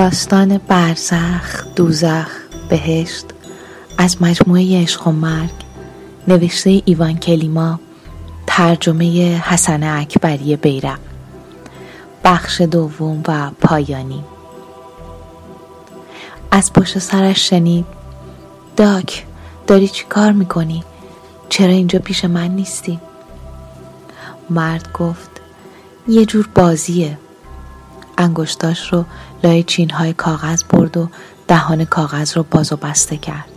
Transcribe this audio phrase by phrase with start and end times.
[0.00, 2.28] داستان برزخ دوزخ
[2.68, 3.24] بهشت
[3.98, 5.50] از مجموعه عشق و مرگ
[6.28, 7.80] نوشته ایوان کلیما
[8.46, 10.98] ترجمه حسن اکبری بیرم
[12.24, 14.24] بخش دوم و پایانی
[16.50, 17.86] از پشت سرش شنید
[18.76, 19.26] داک
[19.66, 20.84] داری چی کار می‌کنی؟
[21.48, 23.00] چرا اینجا پیش من نیستی؟
[24.50, 25.30] مرد گفت
[26.08, 27.18] یه جور بازیه
[28.20, 29.04] انگشتاش رو
[29.44, 31.08] لای چین های کاغذ برد و
[31.48, 33.48] دهان کاغذ رو باز و بسته کرد.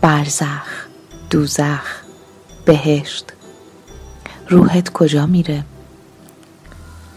[0.00, 0.86] برزخ
[1.30, 2.02] دوزخ
[2.64, 3.32] بهشت.
[4.48, 5.64] روحت کجا میره؟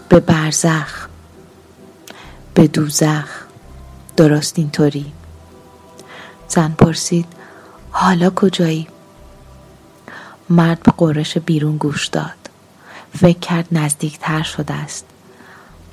[0.10, 1.08] به برزخ
[2.54, 3.30] به دوزخ.
[4.18, 5.14] درست اینطوری.
[6.48, 7.26] زن پرسید
[7.92, 8.88] حالا کجایی؟
[10.50, 12.50] مرد به قرش بیرون گوش داد.
[13.18, 15.06] فکر کرد نزدیکتر شده است.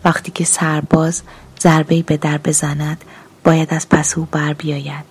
[0.06, 1.22] وقتی که سرباز
[1.60, 3.04] ضربه به در بزند
[3.44, 5.04] باید از پس او بر بیاید.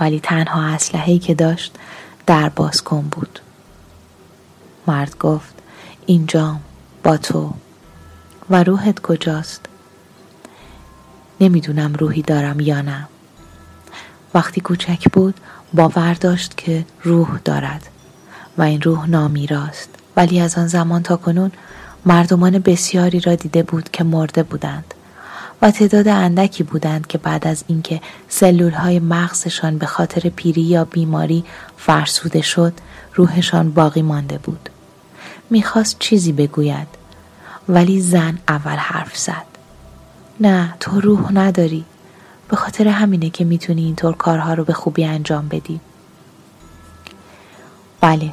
[0.00, 1.74] ولی تنها اسلحه‌ای که داشت
[2.26, 3.40] در باز کن بود.
[4.86, 5.54] مرد گفت
[6.06, 6.60] اینجام
[7.02, 7.54] با تو.
[8.50, 9.66] و روحت کجاست؟
[11.40, 13.08] نمی‌دونم روحی دارم یا نه.
[14.34, 15.40] وقتی کوچک بود
[15.74, 17.86] باور داشت که روح دارد
[18.58, 19.88] و این روح نامیراست.
[20.16, 21.52] ولی از آن زمان تا کنون
[22.06, 24.94] مردمان بسیاری را دیده بود که مرده بودند
[25.62, 30.84] و تعداد اندکی بودند که بعد از اینکه سلول های مغزشان به خاطر پیری یا
[30.84, 31.44] بیماری
[31.76, 32.72] فرسوده شد
[33.14, 34.68] روحشان باقی مانده بود.
[35.50, 36.86] می‌خواست چیزی بگوید
[37.68, 39.44] ولی زن اول حرف زد.
[40.40, 41.84] نه تو روح نداری.
[42.48, 45.80] به خاطر همینه که می‌تونی اینطور کارها رو به خوبی انجام بدی.
[48.00, 48.32] بله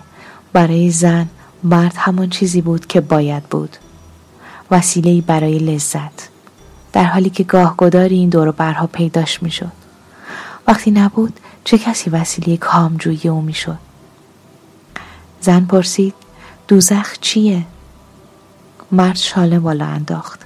[0.54, 1.30] برای زن
[1.64, 3.78] مرد همان چیزی بود که باید بود.
[4.72, 6.30] وسیله برای لذت.
[6.94, 9.72] در حالی که گاه گداری این دور برها پیداش می‌شد.
[10.68, 13.78] وقتی نبود چه کسی وسیله کامجویی او می‌شد؟
[15.42, 16.14] زن پرسید
[16.68, 17.66] دوزخ چیه؟
[18.92, 20.46] مرد شاله بالا انداخت.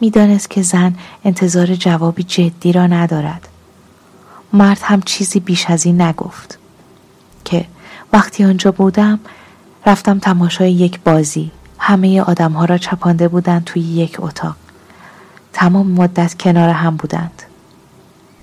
[0.00, 3.48] می‌دانست که زن انتظار جوابی جدی را ندارد.
[4.52, 6.58] مرد هم چیزی بیش از این نگفت
[7.44, 7.64] که
[8.12, 9.20] وقتی آنجا بودم
[9.86, 11.50] رفتم تماشای یک بازی.
[11.78, 14.56] همه آدم ها را چپانده بودند توی یک اتاق.
[15.52, 17.42] تمام مدت کنار هم بودند.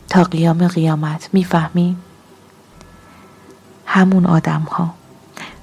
[0.09, 1.95] تا قیام قیامت می‌فهمی؟
[3.85, 4.93] همون آدم ها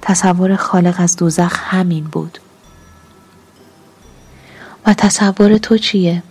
[0.01, 2.39] تصور خالق از دوزخ همین بود.
[4.85, 6.23] و تصور تو چیه؟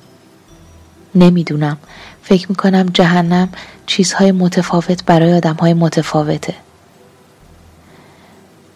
[1.14, 1.76] نمی‌دونم.
[2.22, 3.48] فکر می‌کنم جهنم
[3.86, 6.54] چیزهای متفاوت برای آدم های متفاوته.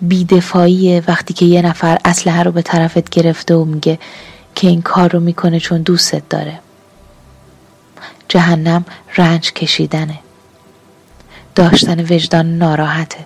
[0.02, 3.98] بیدفاعیه وقتی که یه نفر اسلحه رو به طرفت گرفته و میگه
[4.54, 6.58] که این کار رو می‌کنه چون دوستت داره.
[8.28, 8.84] جهنم
[9.16, 10.18] رنج کشیدنه.
[11.54, 13.24] داشتن وجدان ناراحته.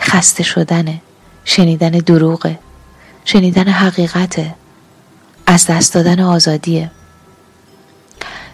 [0.00, 1.00] خسته شدنه.
[1.44, 2.58] شنیدن دروغه.
[3.24, 4.54] شنیدن حقیقته.
[5.46, 6.90] از دست دادن آزادیه.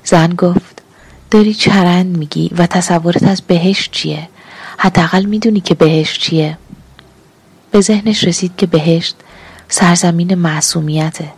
[0.04, 0.82] زن گفت
[1.30, 4.28] داری چرند میگی و تصورت از بهش چیه؟
[4.78, 6.58] حداقل می‌دونی که بهش چیه.
[7.74, 9.16] به ذهنش رسید که بهشت
[9.68, 11.32] سرزمین معصومیته.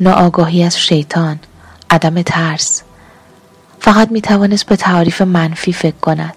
[0.00, 1.38] ناآگاهی از شیطان
[1.90, 2.82] عدم ترس.
[3.80, 6.34] فقط می توانست به تعاریف منفی فکر کند.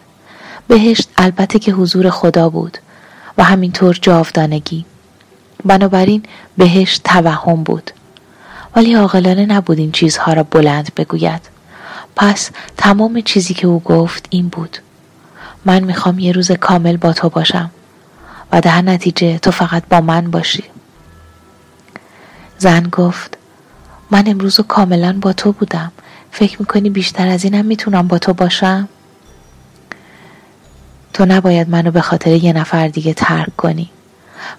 [0.68, 2.78] بهشت البته که حضور خدا بود
[3.38, 4.86] و همینطور جاودانگی.
[5.66, 6.24] بنابراین
[6.58, 7.92] بهشت توهم بود.
[8.76, 11.42] ولی عاقلانه نبود این چیزها را بلند بگوید.
[12.16, 14.78] پس تمام چیزی که او گفت این بود.
[15.66, 17.72] من می‌خوام یه روز کامل با تو باشم.
[18.54, 20.64] و در نتیجه تو فقط با من باشی.
[22.58, 23.38] زن گفت
[24.12, 25.92] من امروز کاملا با تو بودم.
[26.32, 28.90] فکر می‌کنی بیشتر از اینم می‌تونم با تو باشم؟
[31.14, 33.90] تو نباید منو به خاطر یه نفر دیگه ترک کنی.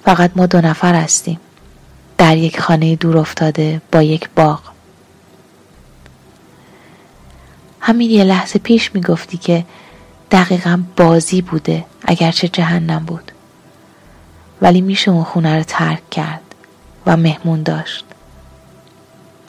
[0.04, 1.40] فقط ما دو نفر هستیم.
[2.18, 4.60] در یک خانه دور افتاده با یک باغ.
[7.80, 9.64] همین یه لحظه پیش می‌گفتی که
[10.30, 13.30] دقیقا بازی بوده اگرچه جهنم بود.
[14.64, 16.40] ولی میشه اون خونه رو ترک کرد
[17.06, 18.04] و مهمون داشت.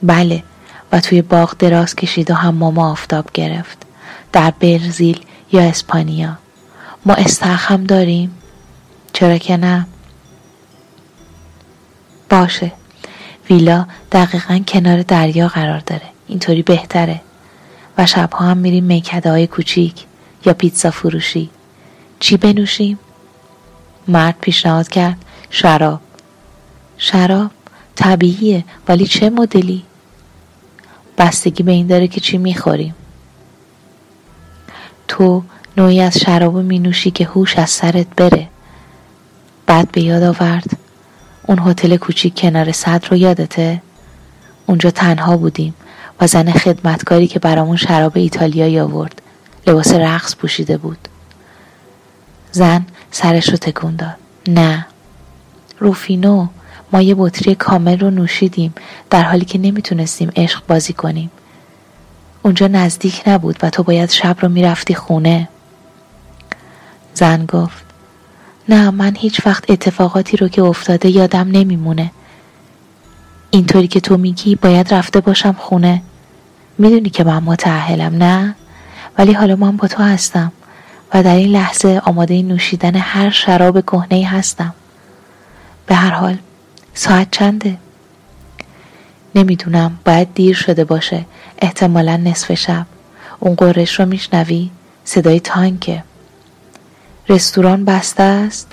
[0.04, 0.44] بله
[0.92, 3.78] و توی باغ دراز کشید و حمام آفتاب گرفت.
[4.32, 6.38] در برزیل یا اسپانیا.
[7.06, 8.38] ما استخم داریم.
[9.14, 9.88] چرا که نه؟
[12.30, 12.72] باشه.
[13.50, 16.10] ویلا دقیقا کنار دریا قرار داره.
[16.28, 17.22] اینطوری بهتره.
[17.98, 20.06] و شبها هم میریم میکده های کوچیک
[20.46, 21.50] یا پیتزا فروشی.
[22.20, 23.00] چی بنوشیم؟
[24.08, 25.18] مرد پیشنهاد کرد.
[25.50, 26.02] شراب.
[26.98, 27.52] شراب
[27.96, 29.84] طبیعیه ولی چه مدلی؟
[31.18, 32.96] بستگی به این داره که چی می‌خوریم.
[35.08, 35.44] تو
[35.78, 38.48] نوعی از شراب می نوشی که هوش از سرت بره.
[39.66, 40.78] بعد به یاد آورد.
[41.48, 43.82] اون هتل کوچیک کنار صد رو یادته؟
[44.66, 45.74] اونجا تنها بودیم
[46.22, 49.22] و زن خدمتکاری که برامون شراب ایتالیایی آورد.
[49.68, 51.08] لباس رقص پوشیده بود.
[52.52, 52.86] زن
[53.16, 54.16] سرش رو تکون داد.
[54.48, 54.86] نه.
[55.80, 56.48] روفینو
[56.92, 58.76] ما یه بطری کامل رو نوشیدیم
[59.10, 61.32] در حالی که نمی‌تونستیم عشق بازی کنیم.
[62.44, 65.50] اونجا نزدیک نبود و تو باید شب رو می‌رفتی خونه.
[67.14, 67.86] زن گفت
[68.70, 72.12] نه من هیچ وقت اتفاقاتی رو که افتاده یادم نمیمونه.
[73.50, 76.02] اینطوری که تو میگی باید رفته باشم خونه.
[76.78, 78.56] می‌دونی که من متعهلم نه؟
[79.18, 80.52] ولی حالا من با تو هستم.
[81.22, 84.74] در این لحظه آماده نوشیدن هر شراب کهنه هستم.
[85.88, 86.38] به هر حال
[86.94, 87.78] ساعت چنده؟
[89.36, 91.26] نمی‌دونم باید دیر شده باشه.
[91.62, 92.86] احتمالا نصف شب.
[93.40, 94.70] اون قرش رو میشنوی؟
[95.06, 96.04] صدای تانکه.
[97.30, 98.68] رستوران بسته است؟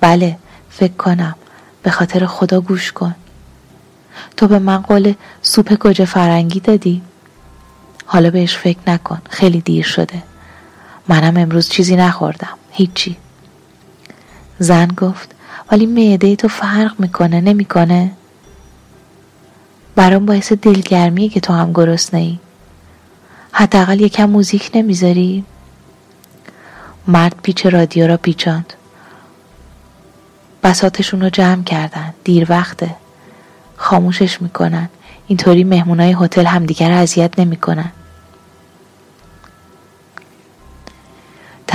[0.00, 0.36] بله
[0.70, 1.34] فکر کنم.
[1.82, 3.14] به خاطر خدا گوش کن.
[4.36, 7.02] تو به من قول سوپ گوجه فرنگی دادی؟
[8.06, 9.22] حالا بهش فکر نکن.
[9.30, 10.22] خیلی دیر شده.
[11.08, 12.58] منم امروز چیزی نخوردم.
[12.70, 13.16] هیچی.
[14.58, 15.34] زن گفت
[15.72, 18.12] ولی معده تو فرق می‌کنه نمی‌کنه؟
[19.96, 22.38] برام باعث دلگرمیه که تو هم گرسنه ای.
[23.52, 25.44] حداقل یکم موزیک نمی‌ذاری؟
[27.08, 28.72] مرد پیچ رادیو را پیچاند.
[30.62, 32.14] بساتشون رو جمع کردن.
[32.24, 32.94] دیر وقته.
[33.76, 34.88] خاموشش می‌کنن.
[35.26, 37.92] اینطوری مهمونای هتل همدیگر اذیت نمی‌کنن.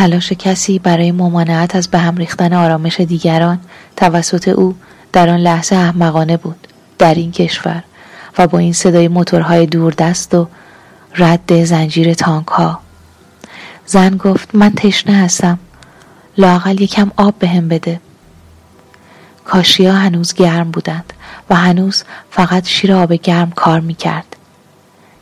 [0.02, 3.60] تلاش کسی برای ممانعت از به هم ریختن آرامش دیگران
[3.96, 4.76] توسط او
[5.14, 6.68] در آن لحظه احمقانه بود
[6.98, 7.84] در این کشور
[8.38, 10.48] و با این صدای موتورهای دوردست و
[11.16, 12.80] رد زنجیر تانک ها
[13.86, 15.60] زن گفت من تشنه هستم
[16.38, 18.00] لاقل یکم آب بهم بده.
[19.46, 21.14] کاشیا هنوز گرم بودند
[21.50, 24.36] و هنوز فقط شیر آب گرم کار می‌کرد.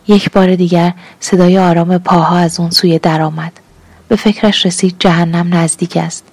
[0.07, 3.58] یک بار دیگر صدای آرام پاها از اون سوی درآمد.
[4.09, 6.23] به فکرش رسید جهنم نزدیک است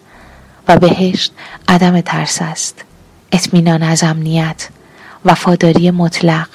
[0.68, 1.32] و بهشت
[1.68, 2.84] عدم ترس است.
[3.32, 4.68] اطمینان از امنیت
[5.24, 6.48] وفاداری مطلق.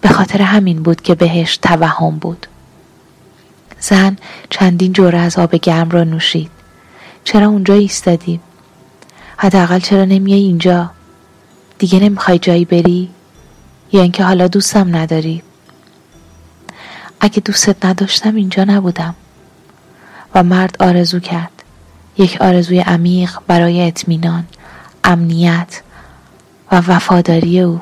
[0.00, 2.46] به خاطر همین بود که بهش توهم بود.
[3.80, 4.16] زن
[4.50, 6.50] چندین جوره از آب گرم را نوشید.
[7.24, 8.40] چرا اونجا ایستادی؟
[9.36, 10.90] حداقل چرا نمیای اینجا؟
[11.78, 13.10] دیگه نمی‌خوای جایی بری؟
[13.92, 15.42] یا اینکه حالا دوستم نداری؟
[17.20, 19.14] اگه دوستت نداشتم اینجا نبودم.
[20.34, 21.62] و مرد آرزو کرد.
[22.18, 24.46] یک آرزوی عمیق برای اطمینان
[25.04, 25.82] امنیت
[26.72, 27.80] و وفاداری او.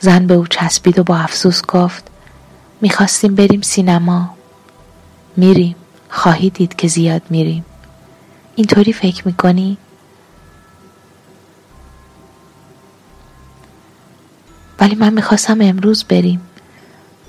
[0.00, 2.04] زن به او چسبید و با افسوس گفت
[2.80, 4.34] می‌خواستیم بریم سینما.
[5.36, 5.76] میریم.
[6.10, 7.64] خواهی دید که زیاد میریم.
[8.56, 9.78] اینطوری فکر می‌کنی؟
[14.80, 16.40] ولی من می‌خواستم امروز بریم.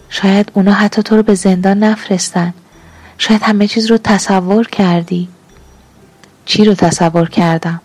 [0.09, 2.53] شاید اونا حتی تو رو به زندان نفرستن.
[3.21, 5.27] شاید همه چیز رو تصور کردی.
[6.45, 7.81] چی رو تصور کردم؟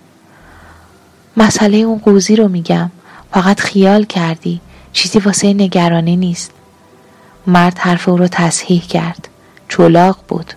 [1.36, 2.90] مسئله اون قوزی رو میگم.
[3.32, 4.60] فقط خیال کردی.
[4.92, 6.50] چیزی واسه نگرانی نیست.
[7.46, 9.28] مرد حرف او رو تصحیح کرد.
[9.68, 10.52] چولاق بود.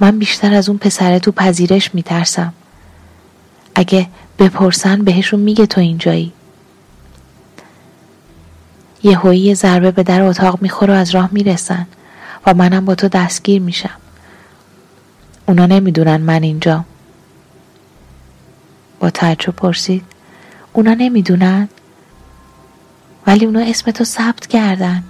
[0.00, 2.52] من بیشتر از اون پسره تو پذیرش میترسم.
[3.74, 4.08] اگه
[4.38, 6.32] بپرسن بهشون میگه تو اینجایی.
[9.02, 11.86] یه ضربه به در اتاق می‌خوره و از راه می‌رسن.
[12.46, 13.96] و منم با تو دستگیر میشم.
[15.46, 16.84] اونا نمی‌دونن من اینجا.
[19.00, 20.04] با تعجب پرسید.
[20.72, 21.68] اونا نمی‌دونن؟
[23.26, 25.02] ولی اونا اسم تو ثبت کردن.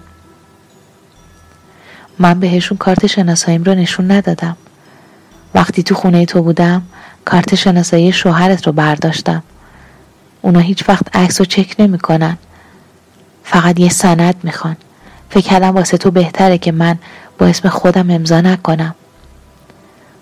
[2.19, 4.57] من بهشون کارت شناساییم رو نشون ندادم.
[5.55, 6.83] وقتی تو خونه تو بودم
[7.25, 9.43] کارت شناسایی شوهرت رو برداشتم.
[10.43, 12.39] اونا هیچ وقت عکس رو چک نمی‌کنن.
[13.45, 14.77] فقط یه سند می‌خوان.
[15.31, 16.99] فکر کردم واسه تو بهتره که من
[17.45, 18.95] اسم خودم امضا نکنم.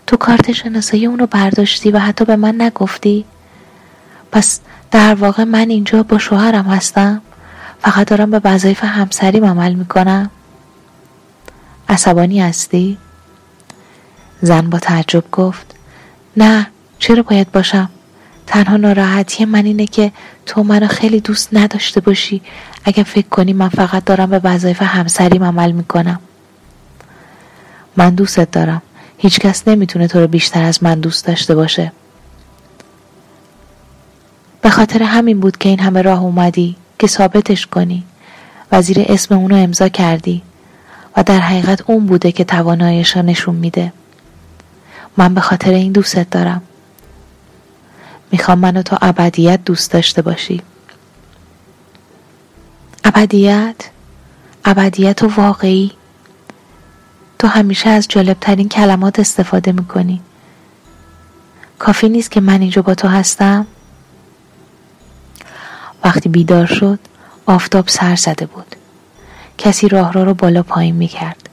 [0.06, 3.24] تو کارت شناسایی اونو برداشتی و حتی به من نگفتی؟
[4.32, 4.60] پس
[4.90, 7.22] در واقع من اینجا با شوهرم هستم؟
[7.82, 10.30] فقط دارم به وظایف همسریم عمل می‌کنم؟
[11.88, 12.98] عصبانی هستی؟
[14.42, 15.74] زن با تعجب گفت
[16.36, 16.66] نه
[16.98, 17.90] چرا باید باشم؟
[18.46, 20.12] تنها ناراحتی من اینه که
[20.46, 22.42] تو منو خیلی دوست نداشته باشی.
[22.84, 26.20] اگه فکر کنی من فقط دارم به وظایف همسریم عمل می‌کنم.
[27.96, 28.82] من دوستت دارم.
[29.18, 31.92] هیچکس نمی‌تونه تو رو بیشتر از من دوست داشته باشه.
[34.62, 38.04] به خاطر همین بود که این همه راه اومدی که ثابتش کنی.
[38.72, 40.42] و زیر اسم اونو امضا کردی.
[41.16, 43.92] و در حقیقت اون بوده که توانایش را نشون میده.
[45.16, 46.62] من به خاطر این دوستت دارم.
[48.32, 50.62] می‌خوام منو تا ابدیت دوست داشته باشی.
[53.04, 53.76] ابدیت؟
[54.64, 55.92] ابدیت و واقعی؟
[57.40, 60.20] تو همیشه از جالبترین کلمات استفاده می‌کنی.
[61.78, 63.66] کافی نیست که من اینجا با تو هستم.
[66.04, 66.98] وقتی بیدار شد
[67.46, 68.76] آفتاب سر زده بود.
[69.58, 71.48] کسی راه را رو بالا پایین می‌کرد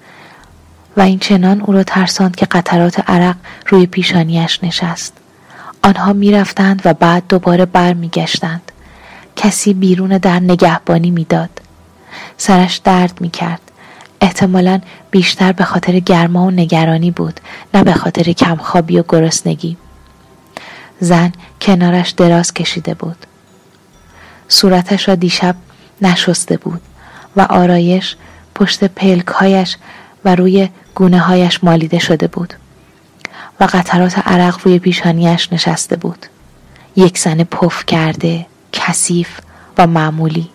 [0.98, 3.36] و این چنان او را ترساند که قطرات عرق
[3.68, 5.14] روی پیشانیش نشست.
[5.84, 8.72] آنها می‌رفتند و بعد دوباره برمیگشتند.
[9.36, 11.62] کسی بیرون در نگهبانی می‌داد.
[12.38, 13.67] سرش درد می‌کرد.
[14.22, 14.82] احتمالا
[15.12, 17.40] بیشتر به خاطر گرما و نگرانی بود
[17.74, 19.78] نه به خاطر کمخوابی و گرسنگی.
[21.00, 21.32] زن
[21.62, 23.26] کنارش دراز کشیده بود.
[24.48, 25.56] صورتش را دیشب
[26.02, 26.82] نشسته بود
[27.36, 28.16] و آرایش
[28.56, 29.78] پشت پلکهایش
[30.26, 32.54] و روی گونه هایش مالیده شده بود
[33.60, 36.26] و قطرات عرق روی پیشانیش نشسته بود.
[36.96, 39.40] یک زن پف کرده کثیف
[39.78, 40.50] و معمولی.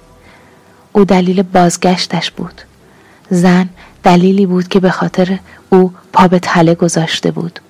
[0.92, 2.62] او دلیل بازگشتش بود.
[3.32, 3.68] زن
[4.02, 5.38] دلیلی بود که به خاطر
[5.70, 7.60] او پا به تله گذاشته بود.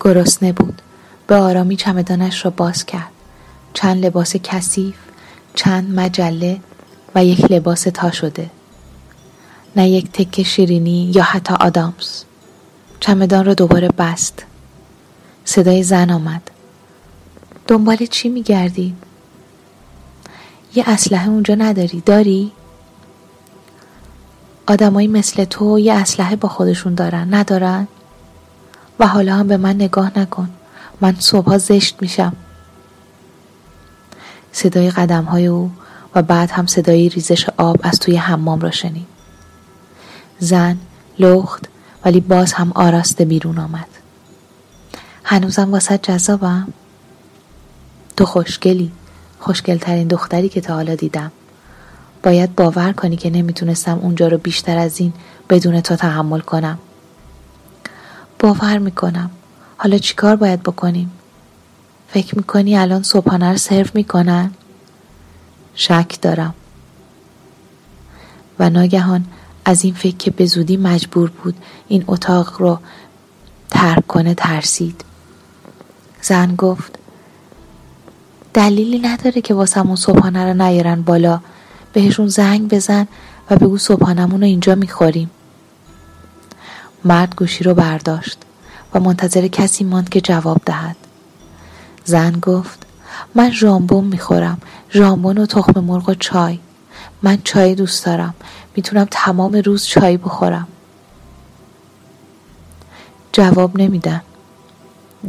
[0.00, 0.82] گرسنه بود.
[1.26, 3.10] به آرامی چمدانش را باز کرد.
[3.74, 4.94] چند لباس کثیف
[5.54, 6.60] چند مجله
[7.14, 8.50] و یک لباس تا شده.
[9.76, 12.24] نه یک تکه شیرینی یا حتی آدامس.
[13.00, 14.44] چمدان را دوباره بست.
[15.44, 16.50] صدای زن آمد.
[17.68, 18.94] دنبال چی میگردی؟
[20.74, 22.52] یه اسلحه اونجا نداری داری؟
[24.66, 27.88] آدمایی مثل تو یه اسلحه با خودشون دارن ندارن؟
[29.00, 30.50] و حالا هم به من نگاه نکن
[31.00, 32.32] من صبحها زشت میشم.
[34.52, 35.70] صدای قدم های او
[36.14, 39.06] و بعد هم صدای ریزش آب از توی حمام را شنید.
[40.38, 40.78] زن
[41.18, 41.68] لخت
[42.04, 43.88] ولی باز هم آراسته بیرون آمد.
[45.24, 46.68] هنوزم واسه جذابم؟
[48.16, 48.92] تو خوشگلی.
[49.42, 51.32] خوشگلترین دختری که تا حالا دیدم.
[52.22, 55.12] باید باور کنی که نمی‌تونستم اونجا رو بیشتر از این
[55.50, 56.78] بدون تو تحمل کنم.
[58.38, 59.30] باور می‌کنم.
[59.76, 61.10] حالا چیکار باید بکنیم؟
[62.08, 64.50] فکر می‌کنی الان صبحانه رو سرو می‌کنن؟
[65.74, 66.54] شک دارم.
[68.58, 69.24] و ناگهان
[69.64, 71.54] از این فکر که به زودی مجبور بود
[71.88, 72.78] این اتاق رو
[73.70, 75.04] ترک کنه ترسید.
[76.20, 76.98] زن گفت
[78.54, 81.40] دلیلی نداره که واسمون صبحانه رو نیارن بالا.
[81.92, 83.08] بهشون زنگ بزن
[83.50, 85.30] و بگو صبحانمون رو اینجا می‌خوریم.
[87.04, 88.38] مرد گوشی رو برداشت
[88.94, 90.96] و منتظر کسی ماند که جواب دهد.
[92.04, 92.86] زن گفت
[93.34, 94.58] من ژامبون می‌خورم.
[94.90, 96.58] ژامبون و تخم مرغ و چای.
[97.22, 98.34] من چای دوست دارم.
[98.76, 100.68] می‌تونم تمام روز چای بخورم.
[103.32, 104.22] جواب نمیدن.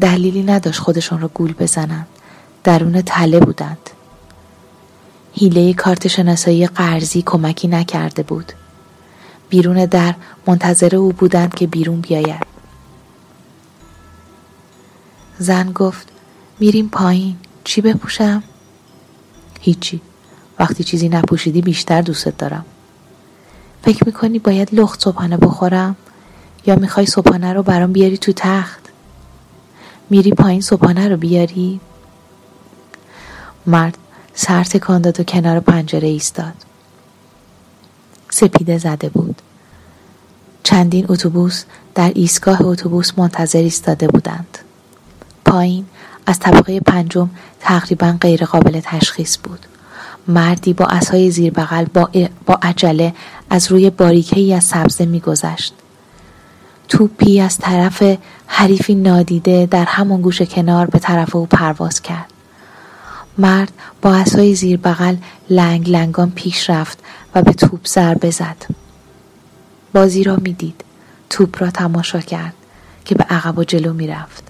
[0.01, 2.05] دلیلی نداشت خودشون رو گول بزنن.
[2.63, 3.89] درون تله بودند.
[5.33, 8.53] هیله کارت شناسایی قرضی کمکی نکرده بود.
[9.49, 10.15] بیرون در
[10.47, 12.45] منتظر او بودند که بیرون بیاید.
[15.39, 16.07] زن گفت
[16.59, 17.35] میریم پایین.
[17.63, 18.43] چی بپوشم؟
[19.61, 20.01] هیچی.
[20.59, 22.65] وقتی چیزی نپوشیدی بیشتر دوستت دارم.
[23.83, 25.95] فکر می‌کنی باید لخت صبحانه بخورم؟
[26.65, 28.89] یا می‌خوای صبحانه رو برام بیاری تو تخت؟
[30.09, 31.79] میری پایین صبحانه رو بیاری؟
[33.65, 33.97] مرد
[34.33, 36.53] سر تکان داد و کنار پنجره ایستاد.
[38.29, 39.41] سپیده زده بود.
[40.63, 41.63] چندین اتوبوس
[41.95, 44.57] در ایستگاه اتوبوس منتظر ایستاده بودند.
[45.45, 45.85] پایین
[46.25, 47.29] از طبقه پنجم
[47.59, 49.65] تقریبا غیرقابل تشخیص بود.
[50.27, 52.09] مردی با اسای زیر بغل با,
[52.45, 53.13] با عجله
[53.49, 55.73] از روی باریکه ای از سبزه میگذشت.
[56.87, 58.03] توپی از طرف
[58.47, 62.32] حریفی نادیده در همان گوش کنار به طرف او پرواز کرد.
[63.37, 63.71] مرد
[64.01, 65.15] با اسای زیر بغل
[65.49, 66.99] لنگ لنگان پیش رفت
[67.35, 68.65] و به توپ ضربه زد
[69.93, 70.83] بازی را می‌دید
[71.29, 72.53] توپ را تماشا کرد
[73.05, 74.43] که به عقب و جلو می‌رفت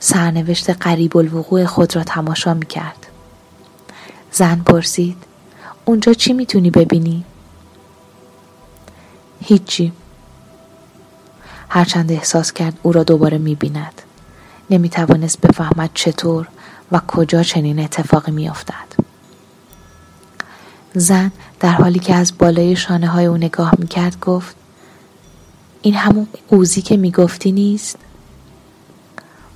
[0.00, 3.06] سرنوشت قریب الوقوع خود را تماشا می کرد.
[4.32, 5.16] زن پرسید
[5.84, 7.24] اونجا چی می‌تونی ببینی؟
[9.40, 9.92] هیچی.
[11.68, 14.02] هرچند احساس کرد او را دوباره می بیند.
[14.70, 16.48] نمی توانست بفهمد چطور
[16.92, 19.04] و کجا چنین اتفاقی می افتد.
[20.94, 24.56] زن در حالی که از بالای شانه های او نگاه می کرد گفت
[25.82, 27.96] این همون اوزی که می گفتی نیست؟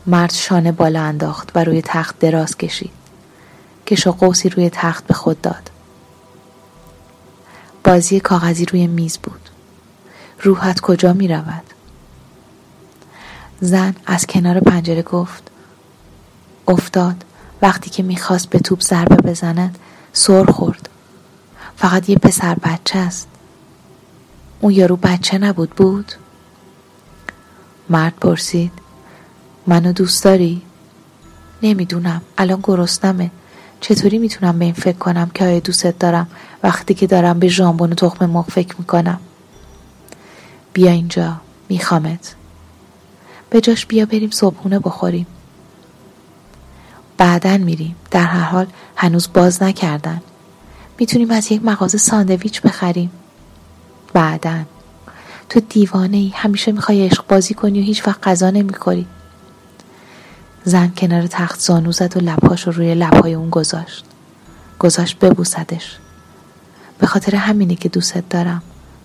[0.07, 2.91] مرد شانه بالا انداخت و روی تخت دراز کشید.
[3.87, 5.71] کش و قوسی روی تخت به خود داد
[7.85, 9.41] بازی کاغذی روی میز بود
[10.43, 11.63] روحت کجا می رود؟
[13.61, 15.51] زن از کنار پنجره گفت
[16.69, 17.25] افتاد.
[17.63, 19.79] وقتی که می‌خواست به توپ ضربه بزند
[20.13, 20.89] سر خورد.
[21.77, 23.29] فقط یه پسر بچه است.
[24.61, 26.13] اون یارو بچه نبود بود؟
[27.91, 28.73] مرد پرسید.
[29.67, 30.63] منو دوست داری؟
[31.63, 32.23] نمی‌دونم.
[32.39, 33.31] الان گرسنمه.
[33.81, 36.27] چطوری می‌تونم به این فکر کنم که آیا دوستت دارم؟
[36.63, 39.21] وقتی که دارم به ژامبون و تخم مرغ فکر می‌کنم.
[40.73, 42.35] بیا اینجا میخوامت.
[43.51, 45.27] به جاش بیا بریم صبحونه بخوریم.
[47.19, 47.97] بعدا میریم.
[48.11, 50.21] در هر حال هنوز باز نکردن.
[50.99, 53.11] می‌تونیم از یک مغازه ساندویچ بخریم.
[54.13, 54.59] بعدا.
[55.49, 59.07] تو دیوانه ای همیشه می‌خوای عشق بازی کنی و هیچ وقت غذا نمی‌خوری.
[60.65, 64.05] زن کنار تخت زانو زد و لبهاش رو روی لبهای اون گذاشت.
[64.79, 65.97] گذاشت ببوسدش.
[66.99, 68.63] به خاطر همینه که دوستت دارم.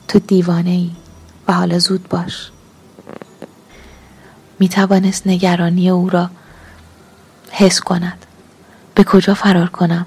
[0.07, 0.91] تو دیوانه ای
[1.47, 2.51] و حالا زود باش.
[4.59, 6.29] می توانست نگرانی او را
[7.55, 8.25] حس کند.
[8.95, 10.05] به کجا فرار کنم؟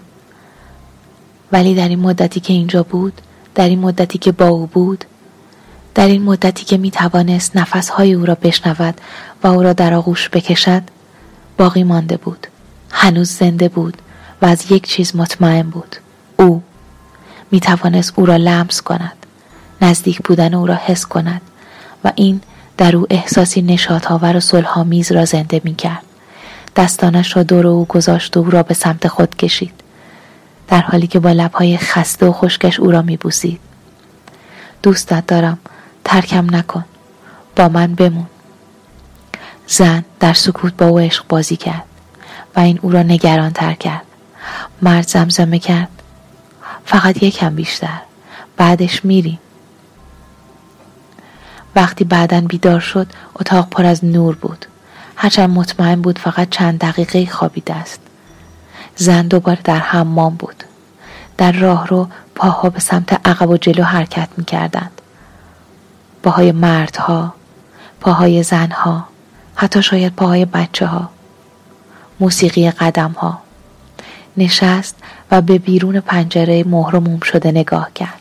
[1.52, 3.20] ولی در این مدتی که اینجا بود
[3.54, 5.04] در این مدتی که با او بود
[5.94, 9.00] در این مدتی که می توانست نفسهای او را بشنود
[9.42, 10.82] و او را در آغوش بکشد
[11.58, 12.46] باقی مانده بود.
[12.90, 13.96] هنوز زنده بود
[14.42, 15.96] و از یک چیز مطمئن بود.
[16.38, 16.62] او
[17.50, 19.26] می توانست او را لمس کند
[19.82, 21.40] نزدیک بودن او را حس کند
[22.04, 22.40] و این
[22.76, 26.02] در او احساسی نشاطآور و صلحآمیز را زنده می کرد
[26.76, 29.72] دستانش را دور او گذاشت و او را به سمت خود کشید.
[30.68, 33.60] در حالی که با لبهای خسته و خشکش او را می بوسید
[34.82, 35.58] دوستت دارم
[36.04, 36.84] ترکم نکن.
[37.56, 38.26] با من بمون.
[39.66, 41.84] زن در سکوت با او عشق بازی کرد
[42.56, 44.02] و این او را نگران تر کرد.
[44.82, 45.88] مرد زمزمه کرد.
[46.84, 47.98] فقط یکم بیشتر.
[48.56, 49.38] بعدش میریم.
[51.76, 53.06] وقتی بعدا بیدار شد
[53.40, 54.66] اتاق پر از نور بود.
[55.16, 58.00] هرچند مطمئن بود فقط چند دقیقه خوابیده است.
[58.96, 60.64] زن دوباره در حمام بود.
[61.38, 65.00] در راه رو پاها به سمت عقب و جلو حرکت می کردند
[66.22, 67.34] پاهای مردها
[68.00, 69.08] پاهای زنها
[69.54, 71.10] حتی شاید پاهای بچه ها
[72.20, 73.38] موسیقی قدم ها
[74.36, 74.96] نشست
[75.30, 78.20] و به بیرون پنجره مهر موم شده نگاه کرد.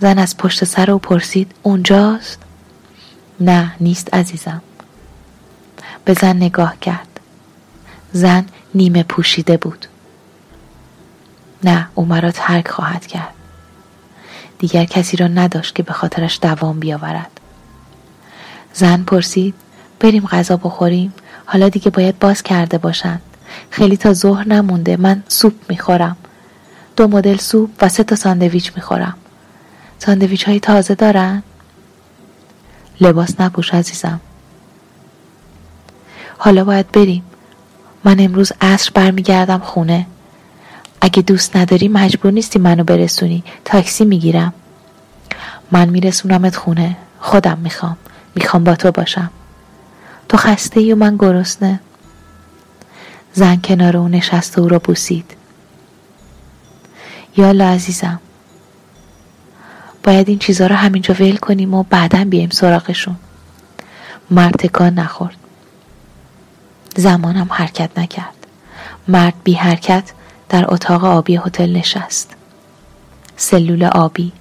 [0.00, 2.38] زن از پشت سر او پرسید اونجاست؟
[3.40, 4.62] نه نیست عزیزم.
[6.04, 7.20] به زن نگاه کرد.
[8.12, 9.86] زن نیمه پوشیده بود.
[11.64, 13.34] نه او مرا ترک خواهد کرد.
[14.58, 17.40] دیگر کسی را نداشت که به خاطرش دوام بیاورد.
[18.72, 19.54] زن پرسید
[20.00, 21.14] بریم غذا بخوریم؟
[21.46, 23.22] حالا دیگه باید باز کرده باشند.
[23.70, 26.16] خیلی تا ظهر نمونده من سوپ می‌خورم.
[26.96, 29.14] دو مدل سوپ و سه تا ساندویچ می‌خورم.
[29.98, 31.42] ساندویچ های تازه دارن؟
[33.00, 34.20] لباس نپوش عزیزم.
[36.42, 37.22] حالا باید بریم.
[38.04, 40.06] من امروز عصر برمیگردم خونه.
[41.00, 43.44] اگه دوست نداری مجبور نیستی منو برسونی.
[43.64, 44.52] تاکسی می‌گیرم.
[45.70, 46.96] من میرسونمت خونه.
[47.18, 47.96] خودم می‌خوام.
[48.34, 49.30] می‌خوام با تو باشم.
[50.28, 51.80] تو خسته ای و من گرسنه.
[53.32, 55.36] زن کنار او نشست و او را بوسید.
[57.36, 58.20] یالا عزیزم.
[60.04, 63.16] باید این چیزها رو همینجا ول کنیم و بعدا بیایم سراغشون.
[64.30, 65.39] مرد تکان نخورد.
[66.96, 68.46] زمانم حرکت نکرد.
[69.08, 70.12] مرد بی حرکت
[70.48, 72.30] در اتاق آبی هتل نشست.
[73.36, 74.32] سلول آبی.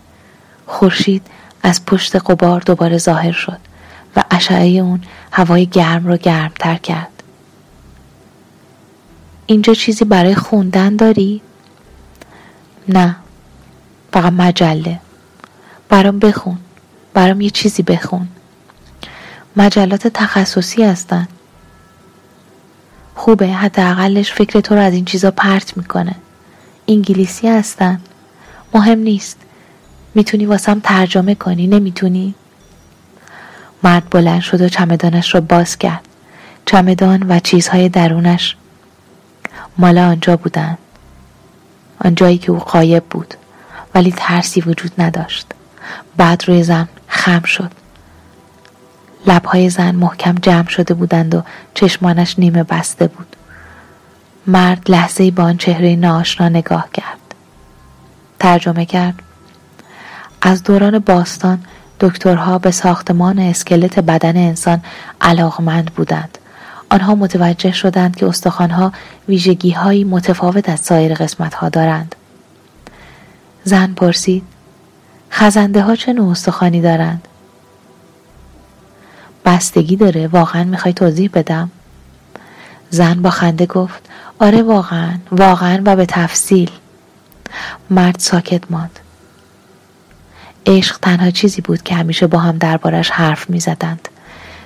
[0.65, 1.27] خورشید
[1.63, 3.57] از پشت قبار دوباره ظاهر شد
[4.15, 7.23] و اشعه اون هوای گرم رو گرمتر کرد.
[9.45, 11.41] اینجا چیزی برای خوندن داری؟
[12.87, 13.15] نه.
[14.13, 14.99] فقط مجله.
[15.89, 16.57] برام بخون.
[17.13, 18.27] برام یه چیزی بخون.
[19.55, 21.27] مجلات تخصصی هستن.
[23.19, 26.15] خوبه حداقلش فکر تو رو از این چیزا پرت می‌کنه.
[26.87, 28.01] انگلیسی هستن.
[28.73, 29.37] مهم نیست.
[30.15, 32.35] می‌تونی واسم ترجمه کنی نمی‌تونی؟
[33.83, 36.01] مرد بلند شد و چمدانش را باز کرد.
[36.65, 38.55] چمدان و چیزهای درونش
[39.77, 40.77] مال آنجا بودند
[42.05, 43.33] آنجایی که او قایب بود.
[43.95, 45.47] ولی ترسی وجود نداشت.
[46.17, 47.71] بعد روی زن خم شد.
[49.27, 53.35] لبهای زن محکم جمع شده بودند و چشمانش نیمه بسته بود
[54.47, 57.35] مرد لحظه با آن چهره ناشنا نگاه کرد
[58.39, 59.15] ترجمه کرد
[60.41, 61.59] از دوران باستان
[61.99, 64.81] دکترها به ساختمان اسکلت بدن انسان
[65.21, 66.37] علاقمند بودند
[66.89, 68.93] آنها متوجه شدند که استخوانها
[69.27, 72.15] ویژگی هایی متفاوت از سایر قسمت ها دارند.
[73.63, 74.43] زن پرسید
[75.31, 77.27] خزنده ها چه نوع استخوانی دارند؟
[79.49, 81.71] بستگی داره واقعا می‌خوای توضیح بدم؟
[82.89, 84.09] زن با خنده گفت
[84.39, 86.71] آره واقعا واقعا و به تفصیل
[87.89, 88.99] مرد ساکت ماند
[90.65, 94.09] عشق تنها چیزی بود که همیشه با هم دربارش حرف می زدند.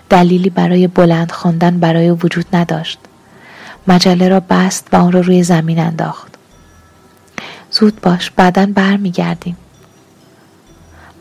[0.09, 2.99] دلیلی برای بلند خواندن برای وجود نداشت.
[3.87, 6.35] مجله را بست و آن را روی زمین انداخت.
[7.71, 9.57] زود باش بعدا بر می گردیم.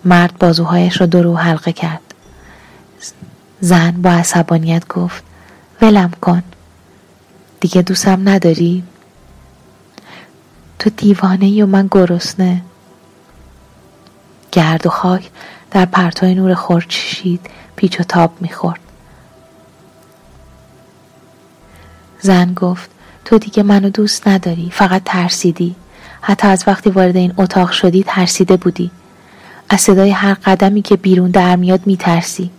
[0.04, 2.11] مرد بازوهایش را دور حلقه کرد.
[3.64, 5.24] زن با عصبانیت گفت
[5.82, 6.42] ولم کن.
[7.60, 8.82] دیگه دوستم نداری؟
[10.78, 12.62] تو دیوانه و من گرسنه.
[14.52, 15.30] گرد و خاک
[15.70, 18.80] در پرتای نور خورشید پیچ و تاب می‌خورد
[22.20, 22.90] زن گفت
[23.24, 25.76] تو دیگه منو دوست نداری فقط ترسیدی
[26.20, 28.90] حتی از وقتی وارد این اتاق شدی ترسیده بودی
[29.68, 32.50] از صدای هر قدمی که بیرون در میاد میترسی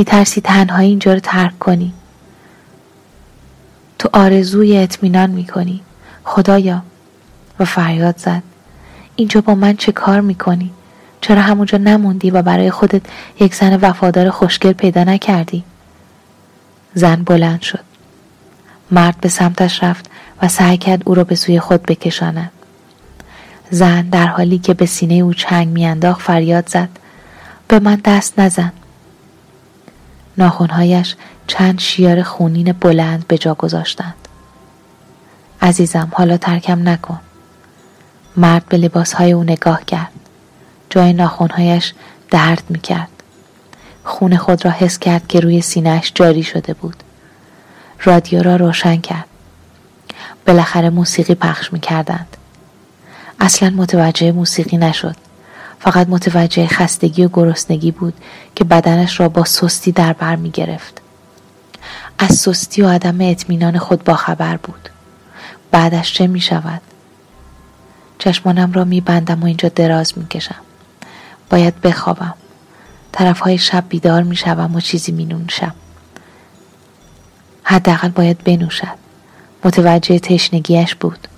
[0.00, 1.92] میترسی تنهایی اینجا رو ترک کنی
[3.98, 5.80] تو آرزوی اطمینان می‌کنی
[6.24, 6.82] خدایا
[7.58, 8.42] و فریاد زد
[9.16, 10.70] اینجا با من چه کار می‌کنی؟
[11.20, 13.02] چرا همونجا نموندی و برای خودت
[13.40, 15.64] یک زن وفادار خوشگل پیدا نکردی؟
[16.94, 17.84] زن بلند شد.
[18.90, 20.10] مرد به سمتش رفت
[20.42, 22.50] و سعی کرد او را به سوی خود بکشاند.
[23.70, 26.88] زن در حالی که به سینه او چنگ میانداخت فریاد زد
[27.68, 28.72] به من دست نزن.
[30.40, 34.14] ناخونهایش چند شیار خونین بلند به جا گذاشتند.
[35.62, 37.20] عزیزم حالا ترکم نکن.
[38.36, 40.12] مرد به لباسهای او نگاه کرد.
[40.90, 41.94] جای ناخونهایش
[42.30, 43.08] درد می کرد.
[44.04, 46.96] خون خود را حس کرد که روی سینهش جاری شده بود.
[48.04, 49.26] رادیو را روشن کرد.
[50.46, 52.36] بالاخره موسیقی پخش می کردند.
[53.40, 55.16] اصلا متوجه موسیقی نشد.
[55.80, 58.14] فقط متوجه خستگی و گرسنگی بود
[58.54, 61.00] که بدنش را با سستی در بر می گرفت.
[62.18, 64.88] از سستی و عدم اطمینان خود با خبر بود.
[65.70, 66.80] بعدش چه می شود؟
[68.18, 70.60] چشمانم را میبندم و اینجا دراز می‌کشم
[71.50, 72.34] باید بخوابم
[73.12, 75.74] طرفهای شب بیدار می‌شوم و چیزی مینوشم
[77.64, 79.00] حداقل باید بنوشد
[79.64, 81.28] متوجه تشنگیش بود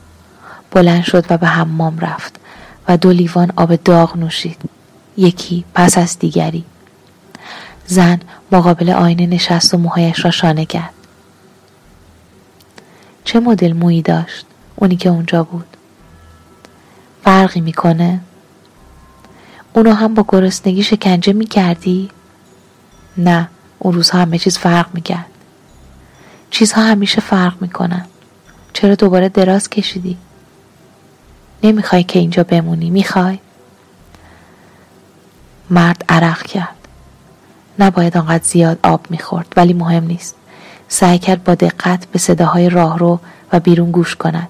[0.71, 2.41] بلند شد و به حمام رفت
[2.89, 4.61] و دو لیوان آب داغ نوشید.
[5.17, 6.65] یکی پس از دیگری.
[7.87, 8.21] زن
[8.53, 10.95] مقابل آینه نشست و موهایش را شانه کرد.
[13.25, 15.77] چه مدل مویی داشت؟ اونی که اونجا بود.
[17.25, 18.21] فرقی می‌کنه؟
[19.73, 22.11] اونو هم با گرسنگی شکنجه می‌کردی؟
[23.17, 25.27] نه اون روزها همه چیز فرق می‌کرد.
[26.51, 28.07] چیزها همیشه فرق می‌کنن.
[28.73, 30.17] چرا دوباره دراز کشیدی؟
[31.63, 33.39] نمی‌خوای که اینجا بمونی می‌خوای؟
[35.71, 36.89] مرد عرق کرد
[37.79, 40.35] نباید آنقدر زیاد آب می‌خورد ولی مهم نیست
[40.89, 43.21] سعی کرد با دقت به صداهای راهرو
[43.53, 44.49] و بیرون گوش کند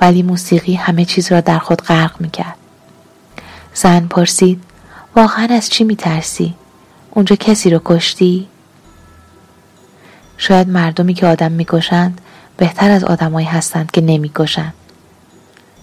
[0.00, 2.56] ولی موسیقی همه چیز را در خود غرق می‌کرد
[3.74, 4.62] زن پرسید
[5.16, 6.54] واقعا از چی میترسی؟
[7.10, 8.48] اونجا کسی رو کشتی؟
[10.36, 12.20] شاید مردمی که آدم می‌کشند
[12.56, 14.74] بهتر از آدمایی هستند که نمی‌کشند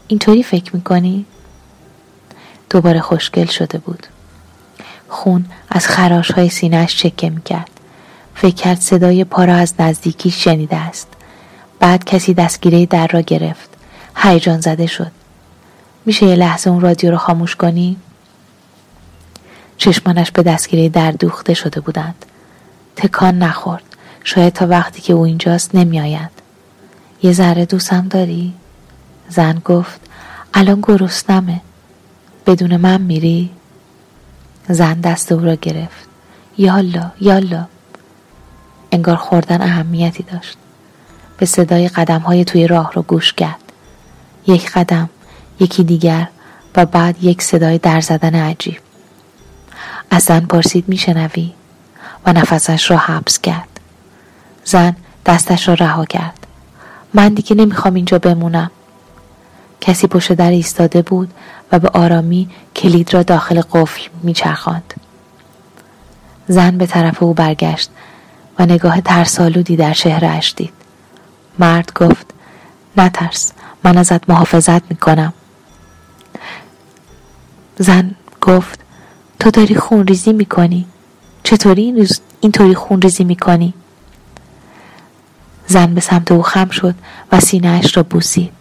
[0.08, 1.26] اینطوری فکر می‌کنی؟
[2.70, 4.08] دوباره خوشگل شده بود.
[5.08, 7.70] خون از خراش های سینهش چکه می‌کرد.
[8.36, 11.08] فکر کرد صدای پا را از نزدیکی شنیده است.
[11.80, 13.70] بعد کسی دستگیره در را گرفت.
[14.16, 15.12] هیجان زده شد.
[16.06, 17.98] میشه یه لحظه اون رادیو رو خاموش کنی؟
[19.78, 22.26] چشمانش به دستگیره در دوخته شده بودند.
[22.96, 23.84] تکان نخورد.
[24.24, 26.30] شاید تا وقتی که او اینجاست نمیآید.
[27.24, 28.54] یه ذره دوستم داری؟
[29.30, 30.00] زن گفت
[30.54, 31.62] الان گرسنمه.
[32.46, 33.50] بدون من میری؟
[34.70, 36.08] زن دست او را گرفت.
[36.58, 37.66] یالا یالا.
[38.92, 40.58] انگار خوردن اهمیتی داشت.
[41.38, 43.72] به صدای قدم های توی راه رو گوش کرد.
[44.48, 45.10] یک قدم
[45.60, 46.28] یکی دیگر
[46.76, 48.80] و بعد یک صدای در زدن عجیب.
[50.10, 51.54] از زن پرسید میشنوی؟
[52.26, 53.80] و نفسش را حبس کرد.
[54.66, 56.48] زن دستش را رها کرد.
[57.14, 58.72] من دیگه نمی‌خوام اینجا بمونم.
[59.82, 61.34] کسی پشت در ایستاده بود
[61.72, 64.94] و به آرامی کلید را داخل قفل میچرخاند.
[66.48, 67.90] زن به طرف او برگشت
[68.60, 70.74] و نگاه ترسالودی در چهرهاش دید.
[71.60, 72.26] مرد گفت
[72.98, 73.52] نترس
[73.84, 75.34] من ازت محافظت می‌کنم.
[77.80, 78.80] زن گفت
[79.40, 80.86] تو داری خون ریزی می‌کنی؟
[81.44, 82.08] چطوری
[82.42, 83.74] اینطوری خون ریزی می‌کنی؟
[85.68, 86.96] زن به سمت او خم شد
[87.32, 88.57] و سینهاش را بوسید.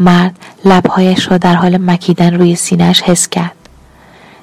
[0.00, 3.56] مرد لبهایش را در حال مکیدن روی سینهاش حس کرد.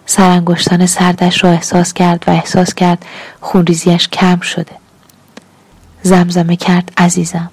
[0.05, 3.05] سرانگشتان سردش را احساس کرد و احساس کرد
[3.41, 4.71] خونریزیش کم شده.
[6.01, 7.51] زمزمه کرد عزیزم.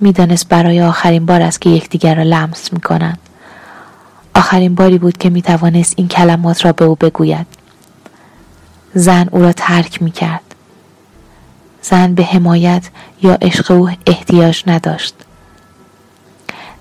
[0.00, 3.18] می‌دانست برای آخرین بار است که یکدیگر را لمس می‌کنند.
[4.34, 7.46] آخرین باری بود که می‌توانست این کلمات را به او بگوید.
[8.94, 10.54] زن او را ترک می‌کرد.
[11.82, 12.82] زن به حمایت
[13.22, 15.14] یا عشق او احتیاج نداشت.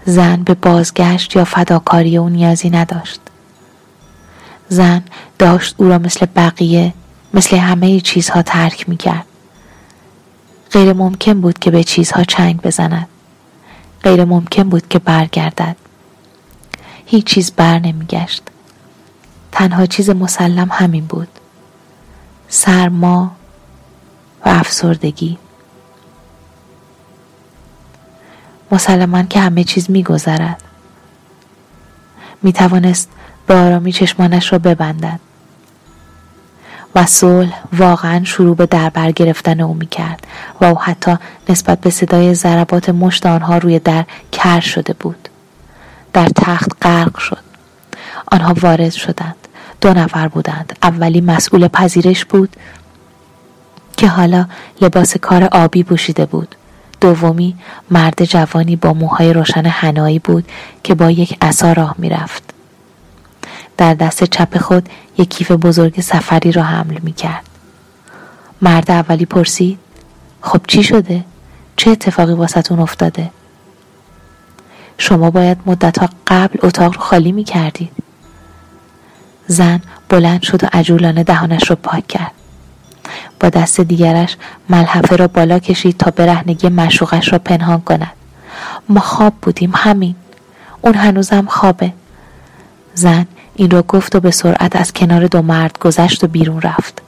[0.05, 3.21] زن به بازگشت یا فداکاری او نیازی نداشت
[4.69, 5.03] زن
[5.39, 6.93] داشت او را مثل بقیه
[7.33, 9.25] مثل همه چیزها ترک می کرد.
[10.71, 13.07] غیر ممکن بود که به چیزها چنگ بزند.
[14.03, 15.75] غیر ممکن بود که برگردد.
[17.05, 18.43] هیچ چیز بر نمی گشت.
[19.51, 21.27] تنها چیز مسلم همین بود.
[22.49, 23.31] سرما
[24.45, 25.37] و افسردگی.
[28.73, 30.61] مسلما که همه چیز می گذرد.
[32.41, 33.09] می توانست
[33.47, 35.19] به آرامی چشمانش را ببندد.
[36.95, 40.27] و صلح واقعا شروع به دربر گرفتن او می کرد
[40.61, 41.17] و او حتی
[41.49, 45.29] نسبت به صدای ضربات مشت آنها روی در کر شده بود.
[46.13, 47.43] در تخت غرق شد.
[48.31, 49.47] آنها وارد شدند.
[49.81, 50.77] دو نفر بودند.
[50.83, 52.55] اولی مسئول پذیرش بود
[53.97, 54.45] که حالا
[54.81, 56.55] لباس کار آبی پوشیده بود.
[57.03, 57.55] دومی
[57.91, 60.45] مرد جوانی با موهای روشن هنایی بود
[60.83, 62.43] که با یک عصا راه می‌رفت
[63.77, 67.49] در دست چپ خود یک کیف بزرگ سفری را حمل می کرد.
[68.61, 69.79] مرد اولی پرسید
[70.41, 71.25] خب چی شده؟
[71.75, 73.31] چه اتفاقی واسطون افتاده؟
[74.97, 77.91] شما باید مدتها قبل اتاق رو خالی می کردید.
[79.47, 82.42] زن بلند شد و عجولانه دهانش را پاک کرد.
[83.43, 84.37] با دست دیگرش
[84.69, 88.11] ملحفه را بالا کشید تا برهنگی مشوقش را پنهان کند.
[88.89, 90.15] ما خواب بودیم همین.
[90.81, 91.93] اون هنوزم خوابه.
[92.93, 93.25] زن
[93.55, 97.01] این را گفت و به سرعت از کنار دو مرد گذشت و بیرون رفت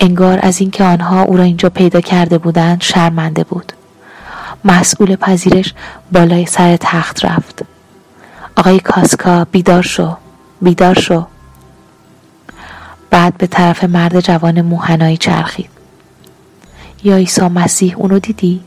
[0.00, 3.72] انگار از اینکه آنها او را اینجا پیدا کرده بودند شرمنده بود
[4.64, 5.74] مسئول پذیرش
[6.12, 7.62] بالای سر تخت رفت
[8.56, 10.16] آقای کاسکا بیدار شو
[10.62, 11.26] بیدار شو
[13.10, 15.70] بعد به طرف مرد جوان موهنایی چرخید.
[17.04, 18.60] یا عیسی مسیح اونو دیدی؟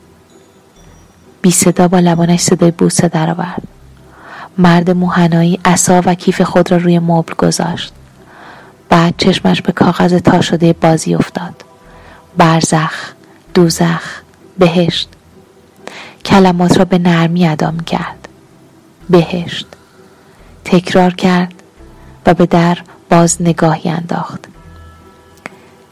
[1.42, 3.64] بی صدا با لبانش صدای بوسه درآورد
[4.58, 7.94] مرد موهنایی عصا و کیف خود را روی مبل گذاشت.
[8.90, 11.64] بعد چشمش به کاغذ تا شده بازی افتاد.
[12.38, 13.14] برزخ
[13.54, 14.22] دوزخ
[14.60, 15.10] بهشت.
[16.26, 18.28] کلمات را به نرمی ادا کرد
[19.10, 19.68] بهشت.
[20.66, 21.54] تکرار کرد
[22.26, 22.78] و به در
[23.12, 24.46] باز نگاهی انداخت.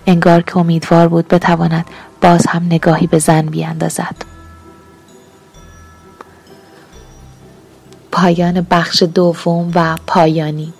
[0.07, 1.85] انگار که امیدوار بود بتواند
[2.21, 4.15] باز هم نگاهی به زن بیاندازد.
[8.11, 10.73] پایان بخش دوم و پایانی.